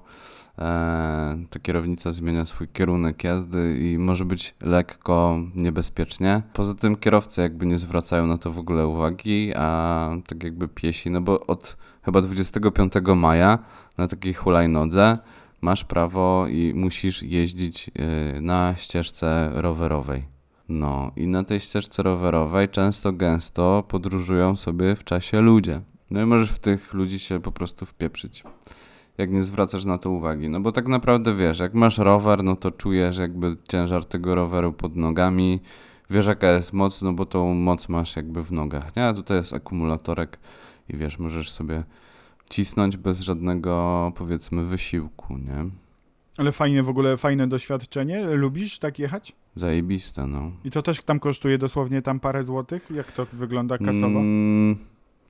[0.60, 6.41] e, ta kierownica zmienia swój kierunek jazdy i może być lekko niebezpiecznie.
[6.54, 11.12] Poza tym kierowcy jakby nie zwracają na to w ogóle uwagi, a tak jakby piesi,
[11.12, 13.60] no bo od chyba 25 maja
[13.97, 15.17] na takiej hulajnodze
[15.62, 17.91] masz prawo i musisz jeździć
[18.38, 20.23] y, na ścieżce rowerowej.
[20.69, 25.82] No i na tej ścieżce rowerowej często gęsto podróżują sobie w czasie ludzie.
[26.12, 28.43] No i możesz w tych ludzi się po prostu wpieprzyć.
[29.17, 30.50] Jak nie zwracasz na to uwagi.
[30.50, 34.74] No bo tak naprawdę wiesz, jak masz rower, no to czujesz jakby ciężar tego roweru
[34.74, 35.60] pod nogami.
[36.10, 39.06] Wiesz jaka jest moc, no bo tą moc masz jakby w nogach, nie?
[39.06, 40.39] A tutaj jest akumulatorek
[40.89, 41.84] i wiesz, możesz sobie
[42.50, 45.69] cisnąć bez żadnego powiedzmy wysiłku, nie?
[46.38, 48.24] Ale fajne w ogóle, fajne doświadczenie.
[48.26, 49.36] Lubisz tak jechać?
[49.56, 50.52] Zajebiste, no.
[50.65, 52.91] I to też tam kosztuje dosłownie tam parę złotych?
[52.95, 54.19] Jak to wygląda kasowo?
[54.19, 54.78] Mm,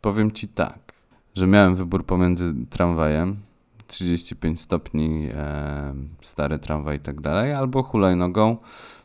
[0.01, 0.93] powiem ci tak,
[1.35, 3.39] że miałem wybór pomiędzy tramwajem,
[3.87, 8.57] 35 stopni, e, stary tramwaj i tak dalej, albo hulajnogą.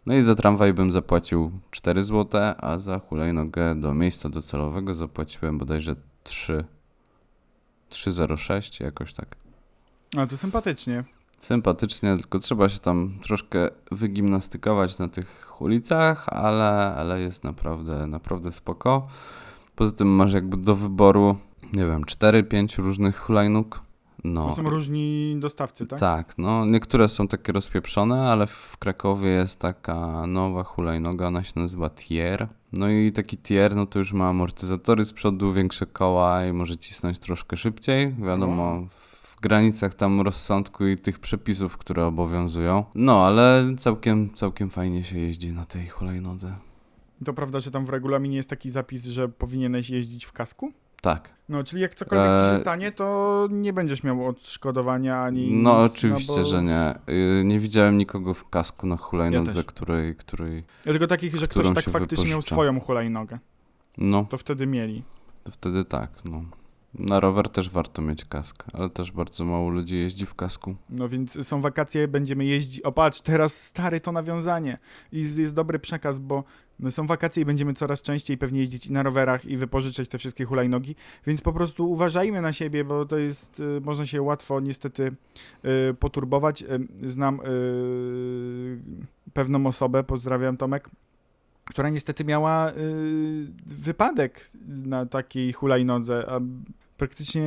[0.06, 5.58] No i za tramwaj bym zapłacił 4 zł, a za hulajnogę do miejsca docelowego zapłaciłem
[5.58, 6.64] bodajże 3,
[7.90, 9.36] 3,06 jakoś tak.
[10.16, 11.04] A to sympatycznie.
[11.38, 18.52] Sympatycznie, tylko trzeba się tam troszkę wygimnastykować na tych ulicach, ale, ale jest naprawdę, naprawdę
[18.52, 19.08] spoko.
[19.76, 21.36] Poza tym masz jakby do wyboru,
[21.72, 23.84] nie wiem, 4-5 różnych hulajnóg.
[24.24, 26.00] No, To są różni dostawcy, tak?
[26.00, 31.52] Tak, no niektóre są takie rozpieprzone, ale w Krakowie jest taka nowa hulajnoga, ona się
[31.56, 32.48] nazywa Tier.
[32.72, 36.76] No i taki Tier, no to już ma amortyzatory z przodu, większe koła i może
[36.76, 38.14] cisnąć troszkę szybciej.
[38.14, 42.84] Wiadomo, w granicach tam rozsądku i tych przepisów, które obowiązują.
[42.94, 46.54] No, ale całkiem, całkiem fajnie się jeździ na tej hulajnodze.
[47.24, 50.72] To prawda, że tam w regulaminie jest taki zapis, że powinieneś jeździć w kasku?
[51.02, 51.34] Tak.
[51.48, 52.60] No, czyli jak cokolwiek ci się Eee.
[52.60, 56.44] stanie, to nie będziesz miał odszkodowania ani No nic, oczywiście, bo...
[56.44, 56.94] że nie.
[57.40, 59.64] Y, Nie widziałem nikogo w kasku na hulajnodze, też.
[59.66, 60.64] której, której...
[60.84, 62.54] Ja tylko takich, że ktoś tak faktycznie miał wypożycza.
[62.54, 63.38] swoją hulajnogę.
[63.98, 65.02] No, To wtedy mieli.
[65.44, 66.42] To wtedy tak, no.
[66.98, 70.74] Na rower też warto mieć kask, ale też bardzo mało ludzi jeździ w kasku.
[70.90, 72.80] No więc są wakacje, będziemy jeździć.
[72.80, 74.78] O patrz, teraz stary to nawiązanie.
[75.12, 76.44] I jest, jest dobry przekaz, bo
[76.78, 80.18] no, są wakacje i będziemy coraz częściej pewnie jeździć i na rowerach i wypożyczać te
[80.18, 80.96] wszystkie hulajnogi.
[81.26, 85.16] Więc po prostu uważajmy na siebie, bo to jest, y, można się łatwo niestety
[85.90, 86.62] y, poturbować.
[86.62, 87.40] Y, znam
[89.32, 90.90] pewną osobę, pozdrawiam Tomek,
[91.64, 92.72] która niestety miała
[93.66, 96.40] wypadek na takiej hulajnodze, a
[96.96, 97.44] praktycznie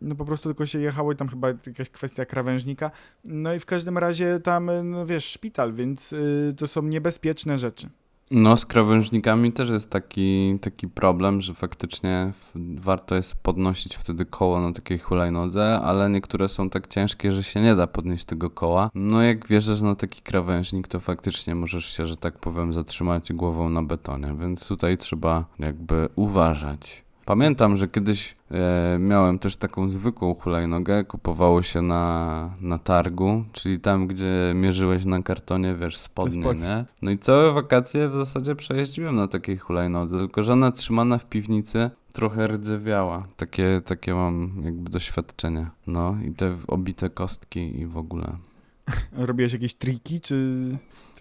[0.00, 2.90] no po prostu tylko się jechało i tam chyba jakaś kwestia krawężnika.
[3.24, 7.90] No i w każdym razie tam, no wiesz, szpital, więc y, to są niebezpieczne rzeczy.
[8.30, 12.32] No, z krawężnikami też jest taki, taki problem, że faktycznie
[12.76, 17.60] warto jest podnosić wtedy koło na takiej hulajnodze, ale niektóre są tak ciężkie, że się
[17.60, 18.90] nie da podnieść tego koła.
[18.94, 23.68] No, jak wjeżdżasz na taki krawężnik, to faktycznie możesz się, że tak powiem, zatrzymać głową
[23.68, 27.05] na betonie, więc tutaj trzeba jakby uważać.
[27.26, 33.80] Pamiętam, że kiedyś e, miałem też taką zwykłą hulajnogę, kupowało się na, na targu, czyli
[33.80, 36.84] tam, gdzie mierzyłeś na kartonie, wiesz, spodnie, nie?
[37.02, 41.26] No i całe wakacje w zasadzie przejeździłem na takiej hulajnodze, tylko że ona trzymana w
[41.26, 43.26] piwnicy trochę rdzewiała.
[43.36, 45.66] Takie, takie mam jakby doświadczenie.
[45.86, 48.36] No i te obite kostki i w ogóle.
[49.12, 50.68] Robiłeś jakieś triki, czy...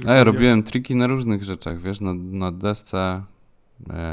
[0.08, 3.24] A ja robiłem triki na różnych rzeczach, wiesz, na, na desce,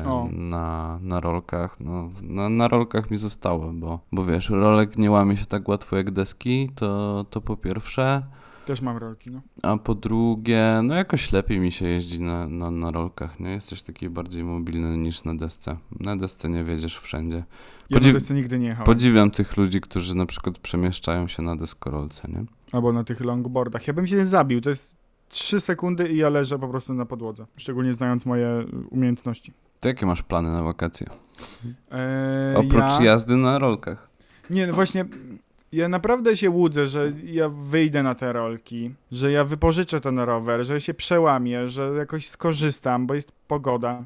[0.07, 0.29] O.
[0.33, 1.81] na, na rolkach.
[1.81, 5.97] No, na, na rolkach mi zostało, bo, bo wiesz, rolek nie łamie się tak łatwo
[5.97, 8.23] jak deski, to, to po pierwsze.
[8.67, 9.41] Też mam rolki, no.
[9.63, 13.51] A po drugie, no jakoś lepiej mi się jeździ na, na, na rolkach, nie?
[13.51, 15.77] Jesteś taki bardziej mobilny niż na desce.
[16.01, 17.45] Na desce nie wiedziesz wszędzie.
[17.91, 18.87] Ja Podziw- na desce nigdy nie jechałem.
[18.87, 22.45] Podziwiam tych ludzi, którzy na przykład przemieszczają się na deskorolce, nie?
[22.73, 23.87] Albo na tych longboardach.
[23.87, 24.97] Ja bym się zabił, to jest
[25.33, 27.47] 3 sekundy i ja leżę po prostu na podłodze.
[27.57, 29.53] Szczególnie znając moje umiejętności.
[29.81, 31.07] To jakie masz plany na wakacje?
[31.91, 33.03] Eee, Oprócz ja...
[33.03, 34.09] jazdy na rolkach.
[34.51, 35.05] Nie, no właśnie,
[35.73, 40.65] ja naprawdę się łudzę, że ja wyjdę na te rolki, że ja wypożyczę ten rower,
[40.65, 44.05] że się przełamię, że jakoś skorzystam, bo jest pogoda.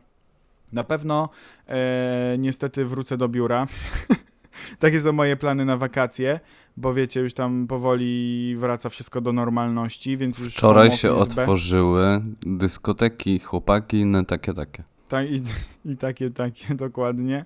[0.72, 1.28] Na pewno
[1.68, 3.66] e, niestety wrócę do biura.
[4.78, 6.40] Takie są moje plany na wakacje,
[6.76, 13.38] bo wiecie, już tam powoli wraca wszystko do normalności, więc już Wczoraj się otworzyły dyskoteki,
[13.38, 14.82] chłopaki, inne takie, takie.
[15.08, 15.42] Tak, i,
[15.84, 17.44] i takie, takie, dokładnie.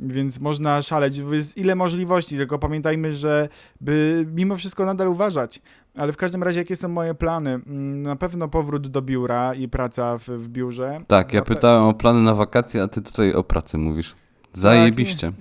[0.00, 1.16] Więc można szaleć.
[1.32, 3.48] Jest ile możliwości, tylko pamiętajmy, że
[3.80, 5.62] by mimo wszystko nadal uważać.
[5.96, 7.50] Ale w każdym razie, jakie są moje plany?
[7.50, 11.00] Mm, Na pewno powrót do biura i praca w, w biurze.
[11.06, 14.14] Tak, ja pytałem o plany na wakacje, a ty tutaj o pracy mówisz.
[14.52, 15.32] Zajebiście.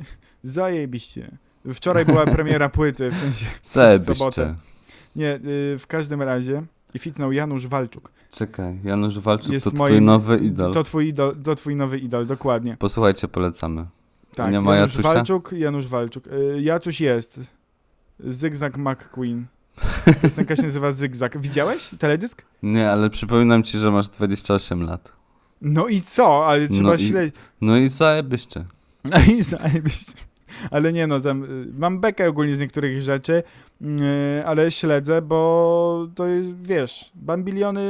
[0.43, 1.37] Zajebiście.
[1.73, 3.45] Wczoraj była premiera płyty, w sensie.
[3.63, 4.15] Zajebiście.
[4.15, 4.55] sobotę.
[5.15, 5.39] Nie, y,
[5.79, 6.63] w każdym razie.
[6.93, 8.11] I fitnął Janusz Walczuk.
[8.31, 10.73] Czekaj, Janusz Walczuk Jest to twój moim- nowy idol.
[10.73, 12.77] To twój idol, to twój nowy idol, dokładnie.
[12.79, 13.85] Posłuchajcie, polecamy.
[14.35, 15.13] Tak, nie ma Janusz Jacusia?
[15.13, 16.27] Walczuk, Janusz Walczuk.
[16.27, 17.39] Y, Jacuś jest.
[18.19, 19.45] Zygzak McQueen.
[20.21, 21.37] Piosenka się nazywa Zygzak.
[21.41, 22.41] Widziałeś teledysk?
[22.63, 25.11] Nie, ale przypominam ci, że masz 28 lat.
[25.61, 26.47] No i co?
[26.47, 27.35] Ale trzeba No i- śledzić.
[27.61, 28.65] No i zajebiście.
[29.09, 30.13] No i zajebiście.
[30.71, 33.43] Ale nie no, tam, y, mam bekę ogólnie z niektórych rzeczy,
[33.81, 33.85] y,
[34.45, 37.81] ale śledzę, bo to jest, wiesz, bambiliony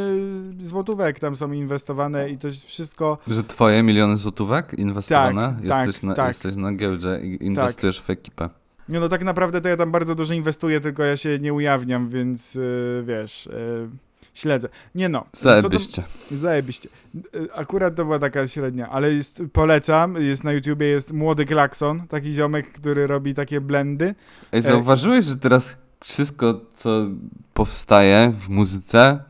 [0.59, 3.17] złotówek tam są inwestowane i to jest wszystko...
[3.27, 5.55] Że twoje miliony złotówek inwestowane?
[5.55, 6.27] Tak, jesteś, tak, na, tak.
[6.27, 8.49] jesteś na giełdzie i inwestujesz w ekipę.
[8.89, 12.09] Nie no, tak naprawdę to ja tam bardzo dużo inwestuję, tylko ja się nie ujawniam,
[12.09, 13.89] więc y, wiesz, y,
[14.37, 14.69] śledzę.
[14.95, 16.03] Nie no, Zajebiście.
[16.31, 16.89] Zajebiście.
[17.35, 22.07] Y, Akurat to była taka średnia, ale jest, polecam, jest na YouTubie, jest Młody Klakson,
[22.07, 24.15] taki ziomek, który robi takie blendy.
[24.51, 27.07] Ej, zauważyłeś, że teraz wszystko, co
[27.53, 29.23] powstaje w muzyce,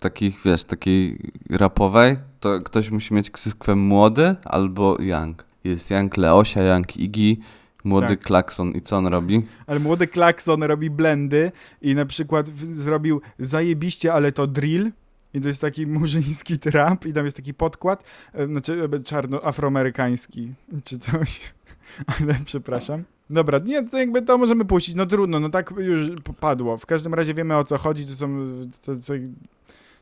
[0.00, 1.18] takich, wiesz, takiej
[1.50, 5.44] rapowej, to ktoś musi mieć ksywkę młody albo Young.
[5.64, 7.36] Jest Young Leosia, Young Iggy,
[7.84, 8.20] młody Tak.
[8.20, 9.42] Klakson i co on robi?
[9.66, 14.90] Ale Młody Klakson robi blendy i na przykład zrobił zajebiście, ale to drill.
[15.34, 20.52] I to jest taki murzyński trap i tam jest taki podkład, e, znaczy e, czarno-afroamerykański
[20.84, 21.40] czy coś,
[22.20, 23.04] ale przepraszam.
[23.30, 26.76] Dobra, nie, to jakby to możemy puścić, no trudno, no tak już padło.
[26.76, 28.50] W każdym razie wiemy o co chodzi, to są,
[28.84, 29.12] to, to,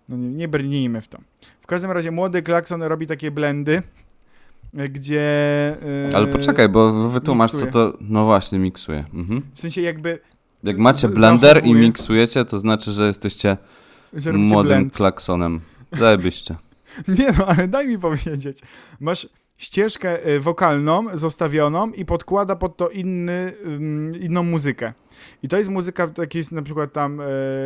[0.08, 1.18] no nie, nie brnijmy w to.
[1.60, 3.82] W każdym razie młody Klakson robi takie blendy,
[4.72, 5.20] gdzie...
[6.10, 7.72] e, Ale poczekaj, bo wytłumacz co miksuje.
[7.72, 7.98] to...
[8.00, 9.04] No właśnie, miksuje.
[9.14, 9.42] Mhm.
[9.54, 10.18] W sensie jakby,
[10.62, 11.80] Jak macie Z- blender i zachowuje.
[11.80, 13.56] miksujecie, to znaczy, że jesteście
[14.14, 14.94] że młodym blend.
[14.94, 15.60] klaksonem.
[15.92, 16.56] Zajebiście.
[17.18, 18.58] Nie no, ale daj mi powiedzieć.
[19.00, 19.28] Masz
[19.58, 23.52] ścieżkę y, wokalną zostawioną i podkłada pod to inny,
[24.20, 24.92] inną muzykę.
[25.42, 27.20] I to jest muzyka, tak jest na przykład tam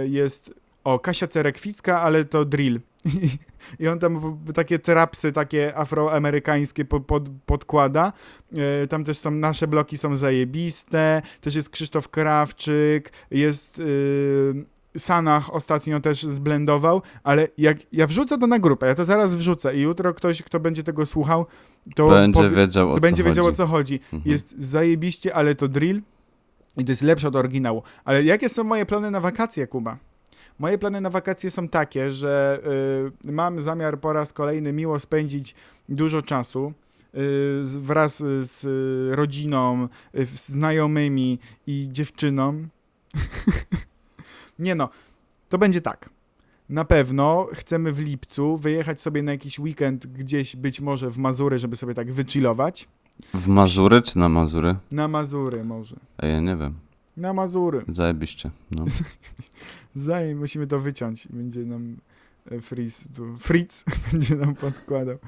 [0.04, 2.80] jest, o, Kasia Cerekwicka, ale to drill.
[3.79, 8.12] I on tam takie trapsy takie afroamerykańskie po, pod, podkłada.
[8.83, 11.22] Y, tam też są, nasze bloki są zajebiste.
[11.40, 13.79] Też jest Krzysztof Krawczyk, jest...
[13.79, 14.64] Y,
[14.98, 19.77] Sanach ostatnio też zblendował, ale jak ja wrzucę to na grupę, ja to zaraz wrzucę
[19.77, 21.46] i jutro ktoś, kto będzie tego słuchał,
[21.94, 23.57] to Będzie powie- wiedział o co będzie wiedział o chodzi.
[23.57, 23.94] co chodzi.
[24.12, 24.22] Mhm.
[24.33, 26.03] Jest zajebiście, ale to drill
[26.77, 27.83] i to jest lepsze od oryginału.
[28.05, 29.96] Ale jakie są moje plany na wakacje, Kuba?
[30.58, 32.60] Moje plany na wakacje są takie, że
[33.26, 35.54] y, mam zamiar po raz kolejny miło spędzić
[35.88, 36.72] dużo czasu
[37.14, 42.68] y, wraz z y, rodziną, z znajomymi i dziewczyną.
[44.58, 44.88] Nie no,
[45.48, 46.10] to będzie tak.
[46.68, 51.58] Na pewno chcemy w lipcu wyjechać sobie na jakiś weekend gdzieś, być może w Mazury,
[51.58, 52.88] żeby sobie tak wychillować.
[53.34, 54.76] W Mazury czy na Mazury?
[54.92, 55.96] Na Mazury może.
[56.18, 56.74] A ja nie wiem.
[57.16, 57.85] Na Mazury.
[57.88, 58.50] Zajebiście.
[58.70, 58.85] No.
[60.37, 61.29] Musimy to wyciąć.
[61.31, 61.96] Będzie nam
[62.50, 65.18] e, Fritz, tu, Fritz będzie nam podkładał.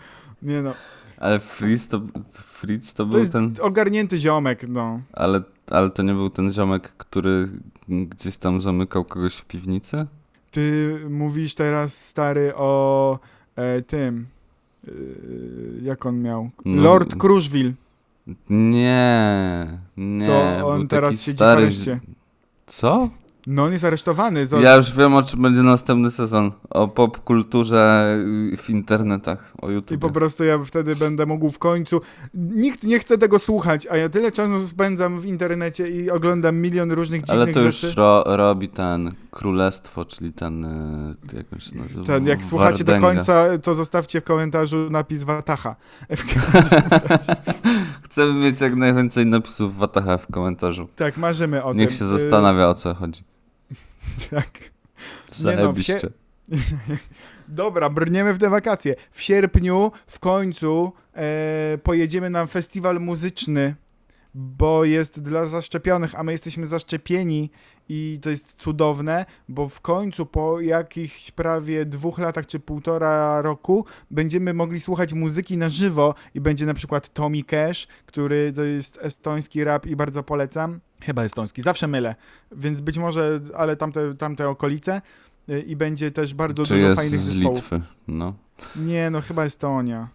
[0.43, 0.75] Nie no,
[1.19, 2.01] Ale Fritz to,
[2.33, 3.55] Fritz to to był ten...
[3.61, 5.01] ogarnięty ziomek, no.
[5.13, 7.49] Ale, ale to nie był ten ziomek, który
[7.89, 10.07] gdzieś tam zamykał kogoś w piwnicy?
[10.51, 13.19] Ty mówisz teraz, stary, o
[13.57, 14.27] e, tym,
[14.89, 14.91] e,
[15.83, 16.51] jak on miał?
[16.65, 16.83] No.
[16.83, 17.73] Lord Kruszwil.
[18.51, 20.27] Nie, nie.
[20.27, 21.63] Co, on teraz siedzi w stary...
[21.63, 22.01] areszcie.
[22.67, 23.09] Co?
[23.47, 24.47] No on jest aresztowany.
[24.47, 24.57] Za...
[24.61, 26.53] Ja już wiem, o czym będzie następny sezon.
[26.71, 28.17] O popkulturze
[28.59, 30.01] w internetach, o I YouTube.
[30.01, 32.01] po prostu ja wtedy będę mógł w końcu.
[32.35, 36.93] Nikt nie chce tego słuchać, a ja tyle czasu spędzam w internecie i oglądam milion
[36.93, 37.97] różnych dziwnych Ale to już rzeczy.
[37.97, 41.17] ro, robi ten Królestwo, czyli ten, y,
[41.53, 42.05] jak się nazywa?
[42.07, 45.77] Ten, jak słuchacie do końca, to zostawcie w komentarzu napis Wataha.
[48.05, 50.89] Chcemy mieć jak najwięcej napisów Wataha w komentarzu.
[50.97, 51.99] tak, marzymy o Niech tym.
[51.99, 53.36] się Y, zastanawia, o co chodzi.
[54.31, 54.51] Tak.
[55.31, 55.99] Zajebiście.
[57.49, 58.95] Dobra, brniemy w te wakacje.
[59.13, 63.75] W sierpniu w końcu e, pojedziemy na festiwal muzyczny,
[64.39, 67.51] bo jest dla zaszczepionych, a my jesteśmy zaszczepieni
[67.89, 73.85] i to jest cudowne, bo w końcu po jakichś prawie dwóch latach czy półtora roku
[74.11, 78.99] będziemy mogli słuchać muzyki na żywo i będzie na przykład Tommy Cash, który to jest
[79.03, 80.81] estoński rap i bardzo polecam.
[81.01, 82.15] Chyba estoński, zawsze mylę,
[82.53, 85.03] więc być może, ale tamte, tamte okolice
[85.49, 87.59] y, i będzie też bardzo Czy dużo jest fajnych z zespołów.
[87.59, 87.81] Litwy?
[88.09, 88.35] No.
[88.77, 90.09] Nie, no chyba Estonia.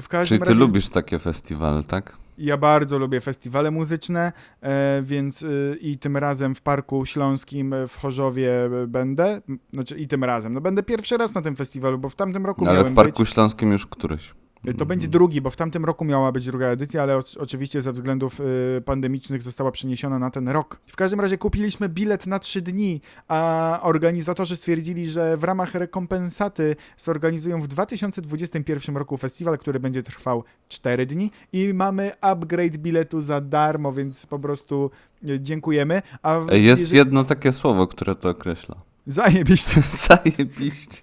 [0.00, 2.16] W każdym Czyli ty razie lubisz takie festiwale, tak?
[2.40, 7.96] Ja bardzo lubię festiwale muzyczne, e, więc y, i tym razem w Parku Śląskim w
[7.96, 9.40] Chorzowie e, będę.
[9.72, 10.52] Znaczy i tym razem.
[10.52, 13.22] No będę pierwszy raz na tym festiwalu, bo w tamtym roku Ale miałem w Parku
[13.22, 13.32] być.
[13.32, 14.34] Śląskim już któryś.
[14.68, 17.82] Y, To będzie drugi, bo w tamtym roku miała być druga edycja, ale o, oczywiście
[17.82, 20.80] ze względów y, pandemicznych została przeniesiona na ten rok.
[20.86, 26.76] W każdym razie kupiliśmy bilet na trzy dni, a organizatorzy stwierdzili, że w ramach rekompensaty
[26.98, 33.40] zorganizują w 2021 roku festiwal, który będzie trwał 4 dni i mamy upgrade biletu za
[33.40, 34.90] darmo, więc po prostu
[35.28, 36.02] y, dziękujemy.
[36.24, 38.76] W- Jest jedno takie słowo, które to określa.
[39.06, 39.80] Zajebiście.
[40.08, 41.02] Zajebiście.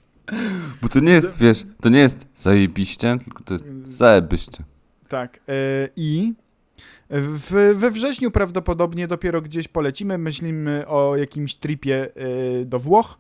[0.82, 4.64] Bo to nie jest, wiesz, to nie jest zajebiście, tylko to jest zajebiście.
[5.08, 5.40] Tak.
[5.48, 6.34] e, I
[7.10, 10.18] w, we wrześniu prawdopodobnie dopiero gdzieś polecimy.
[10.18, 13.20] Myślimy o jakimś tripie e, do Włoch,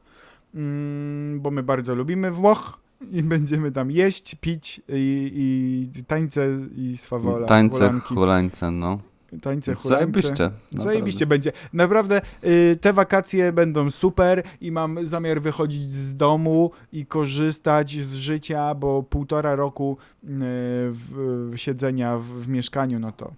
[0.56, 2.80] mm, bo my bardzo lubimy Włoch
[3.12, 7.48] i będziemy tam jeść, pić i, i tańce i swawola.
[7.48, 9.00] Tańce, hulańce, no.
[9.41, 10.00] Tańce, hulance.
[10.06, 10.52] Zajebiście.
[10.71, 11.52] Zajebiście będzie.
[11.73, 18.13] Naprawdę y, te wakacje będą super i mam zamiar wychodzić z domu i korzystać z
[18.13, 23.32] życia, bo półtora roku y, w, w siedzenia w, w mieszkaniu, no to,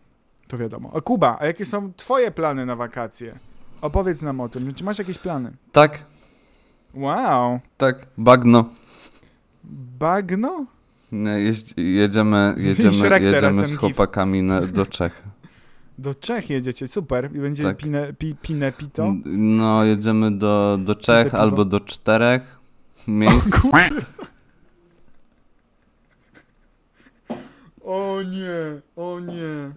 [0.47, 0.91] to wiadomo.
[0.95, 3.33] A Kuba, a jakie są twoje plany na wakacje?
[3.81, 4.73] Opowiedz nam o tym.
[4.73, 5.51] Czy masz jakieś plany?
[5.71, 6.05] Tak,
[6.93, 7.59] Wow.
[7.77, 8.65] tak, bagno.
[9.99, 10.65] Bagno?
[11.37, 15.23] Jeździ- jedziemy, jedziemy, jedziemy z chłopakami na, do Czech.
[15.99, 17.29] Do Czech jedziecie, super.
[17.35, 17.77] I będzie Tak.
[17.77, 19.15] pine, pi, pine pito.
[19.25, 22.59] No, jedziemy do, do Czech albo do czterech
[23.07, 23.65] miejsc.
[27.83, 27.85] O,
[28.17, 29.71] o nie, o nie.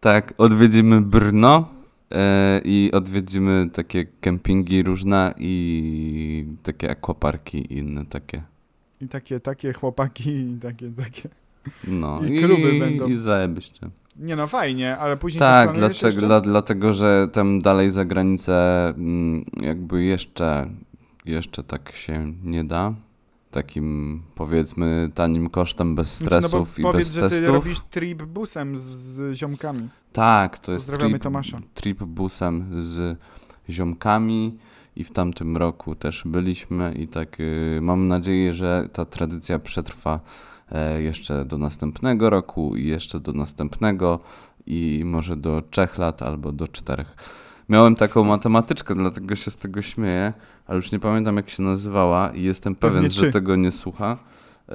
[0.00, 1.68] Tak, odwiedzimy Brno
[2.10, 8.42] e, i odwiedzimy takie kempingi różne i takie aquaparki i inne takie.
[9.00, 11.28] I takie, takie chłopaki i takie, takie.
[11.84, 13.06] No I kluby będą.
[13.06, 13.90] I zajebiście.
[14.16, 19.44] Nie no, fajnie, ale później Tak, dlaczego, dla, dlatego, że tam dalej za granicę mm,
[19.60, 20.70] jakby jeszcze,
[21.24, 22.94] jeszcze tak się nie da.
[23.50, 27.48] Takim powiedzmy tanim kosztem, bez Znaczy, no stresów i powiedz, bez że ty testów.
[27.54, 29.88] robisz trip busem z, ziomkami.
[30.12, 31.60] Tak, to jest trip, Tomasza.
[31.74, 33.18] trip busem z
[33.70, 34.58] ziomkami
[34.96, 40.20] i w tamtym roku też byliśmy i tak y, mam nadzieję, że ta tradycja przetrwa
[40.98, 44.20] jeszcze do następnego roku i jeszcze do następnego
[44.66, 47.16] i może do trzech lat albo do czterech.
[47.68, 50.32] Miałem taką matematyczkę, dlatego się z tego śmieję,
[50.66, 53.32] ale już nie pamiętam jak się nazywała i jestem Pewnie pewien, że czy.
[53.32, 54.18] tego nie słucha,
[54.68, 54.74] e,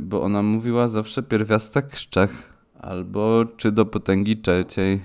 [0.00, 5.00] bo ona mówiła zawsze pierwiastek z Czech albo czy do potęgi trzeciej.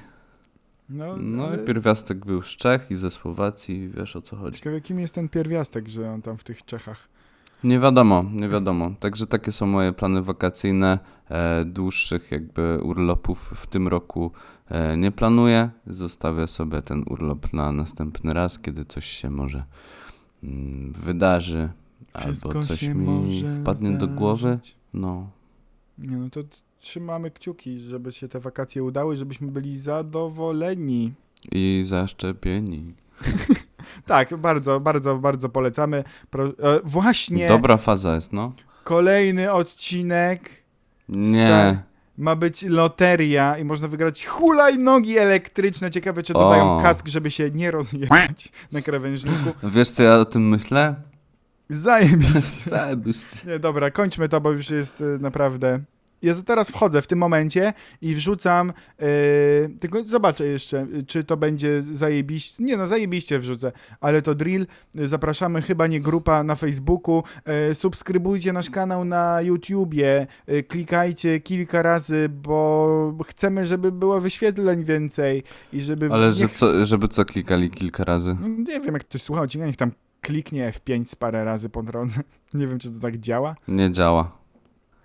[0.90, 4.58] No, No ale i pierwiastek był z Czech i ze Słowacji, wiesz o co chodzi.
[4.58, 7.10] ciekawe kim jest ten pierwiastek, że on tam w tych Czechach.
[7.64, 8.92] Nie wiadomo, nie wiadomo.
[9.00, 11.00] Także takie są moje plany wakacyjne.
[11.30, 14.32] E, dłuższych jakby urlopów w tym roku
[14.70, 15.70] e, nie planuję.
[15.88, 19.64] Zostawię sobie ten urlop na następny raz, kiedy coś się może
[20.44, 21.70] mm, wydarzy.
[22.20, 24.40] Wszystko albo coś mi wpadnie do głowy.
[24.40, 24.76] zdarzyć.
[24.94, 25.30] No,
[25.98, 26.40] Nie no to
[26.80, 31.14] trzymamy kciuki, żeby się te wakacje udały, żebyśmy byli zadowoleni.
[31.52, 32.94] i zaszczepieni.
[34.06, 36.04] Tak, bardzo, bardzo, bardzo polecamy.
[36.30, 36.52] Pro, e,
[36.84, 38.54] właśnie Dobra faza jest, no.
[38.84, 40.50] kolejny odcinek
[41.10, 41.84] Nie.
[42.18, 45.92] ma być loteria i można wygrać hulajnogi elektryczne.
[45.92, 46.82] Ciekawe, czy dodają O.
[46.82, 49.54] kask, żeby się nie rozjechać na krawężniku.
[49.64, 50.96] Wiesz co ja o tym myślę?
[51.70, 52.70] Zajebiście.
[52.70, 53.48] Zajebiście.
[53.48, 55.80] Nie, dobra, kończmy to, bo już jest y, naprawdę.
[56.22, 58.74] Ja teraz wchodzę w tym momencie i wrzucam.
[59.02, 62.64] y, tylko zobaczę jeszcze, czy to będzie zajebiście.
[62.64, 64.68] Nie no, zajebiście wrzucę, ale to drill.
[64.96, 67.24] Zapraszamy chyba nie grupa na Facebooku.
[67.72, 70.28] Y, subskrybujcie nasz kanał na YouTubie.
[70.50, 76.10] Y, klikajcie kilka razy, bo chcemy, żeby było wyświetleń więcej i żeby.
[76.12, 78.38] Ale niech- że co, żeby co klikali kilka razy?
[78.42, 81.84] no, Nie wiem, jak ktoś słucha odcinka, niech tam kliknie F5 z parę razy po
[81.84, 82.20] drodze.
[82.54, 83.56] Nie wiem, czy to tak działa.
[83.68, 84.37] Nie działa.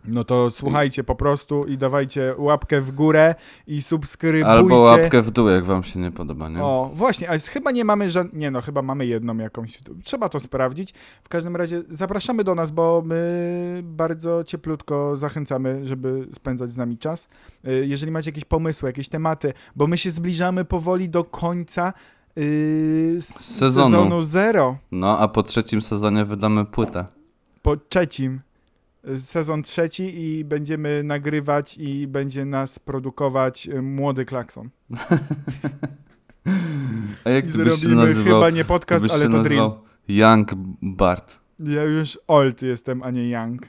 [0.04, 3.34] No to słuchajcie po prostu i dawajcie łapkę w górę
[3.66, 4.46] i subskrybujcie.
[4.48, 6.62] Albo łapkę w dół, jak wam się nie podoba, nie?
[6.64, 8.40] O, właśnie, ale chyba nie mamy żadnej.
[8.40, 9.78] Nie no, chyba mamy jedną jakąś.
[10.04, 10.94] Trzeba to sprawdzić.
[11.24, 16.98] W każdym razie zapraszamy do nas, bo my bardzo cieplutko zachęcamy, żeby spędzać z nami
[16.98, 17.28] czas.
[17.68, 21.92] Y, Jeżeli macie jakieś pomysły, jakieś tematy, bo my się zbliżamy powoli do końca
[22.36, 23.90] yy, Sezonu.
[23.90, 24.76] sezonu zero.
[24.92, 27.04] No, a po trzecim sezonie wydamy płytę.
[27.62, 28.40] po trzecim,
[29.18, 34.70] sezon trzeci i będziemy nagrywać i będzie nas produkować y, młody klakson.
[37.24, 38.24] A jak ty byś się zrobimy nazywał?
[38.24, 40.50] chyba nie podcast, ale to nazywał Young
[40.82, 41.40] Bart.
[41.58, 43.62] Ja już old jestem, a nie young.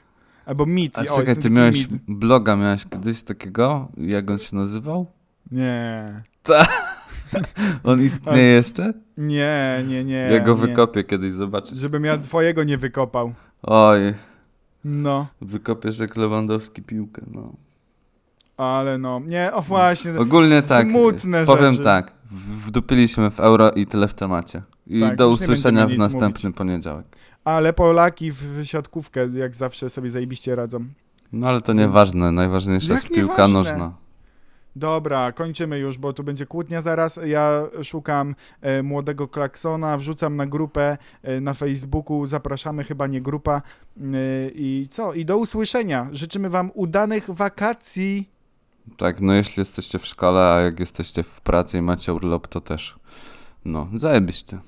[0.46, 0.98] Albo mid.
[0.98, 2.02] A czekaj, ty miałeś mid.
[2.08, 3.88] bloga, miałeś kiedyś takiego?
[3.96, 5.06] Jak on się nazywał?
[5.50, 6.22] Nie.
[7.84, 8.92] On istnieje jeszcze?
[9.16, 10.28] Nie, nie, nie.
[10.32, 10.60] ja go nie.
[10.60, 11.78] wykopię kiedyś, zobaczysz.
[11.78, 13.34] Żebym ja twojego nie wykopał.
[13.62, 14.14] Oj,
[14.84, 17.52] No, wykopiesz jak Lewandowski piłkę, no.
[18.56, 19.20] ale no.
[19.20, 20.18] Nie, o właśnie.
[20.18, 21.84] Ogólnie tak, Smutne powiem rzeczy.
[21.84, 22.12] tak,
[22.66, 24.62] wdupiliśmy w euro i tyle w temacie.
[24.86, 27.06] I Tak, do usłyszenia w następny poniedziałek.
[27.44, 30.84] Ale Polaki w siatkówkę jak zawsze sobie zajebiście radzą.
[31.32, 34.03] No ale to nieważne, najważniejsza Jak jest piłka nożna.
[34.76, 37.18] Dobra, kończymy już, bo tu będzie kłótnia zaraz.
[37.26, 43.62] Ja szukam e, młodego klaksona, wrzucam na grupę e, na Facebooku, zapraszamy, chyba nie grupa.
[43.96, 44.00] E,
[44.54, 45.12] I co?
[45.12, 46.08] I do usłyszenia.
[46.12, 48.30] Życzymy Wam udanych wakacji.
[48.96, 52.60] Tak, no jeśli jesteście w szkole, a jak jesteście w pracy i macie urlop, to
[52.60, 52.98] też.
[53.64, 54.58] No, zajebiście.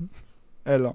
[0.64, 0.94] Elo.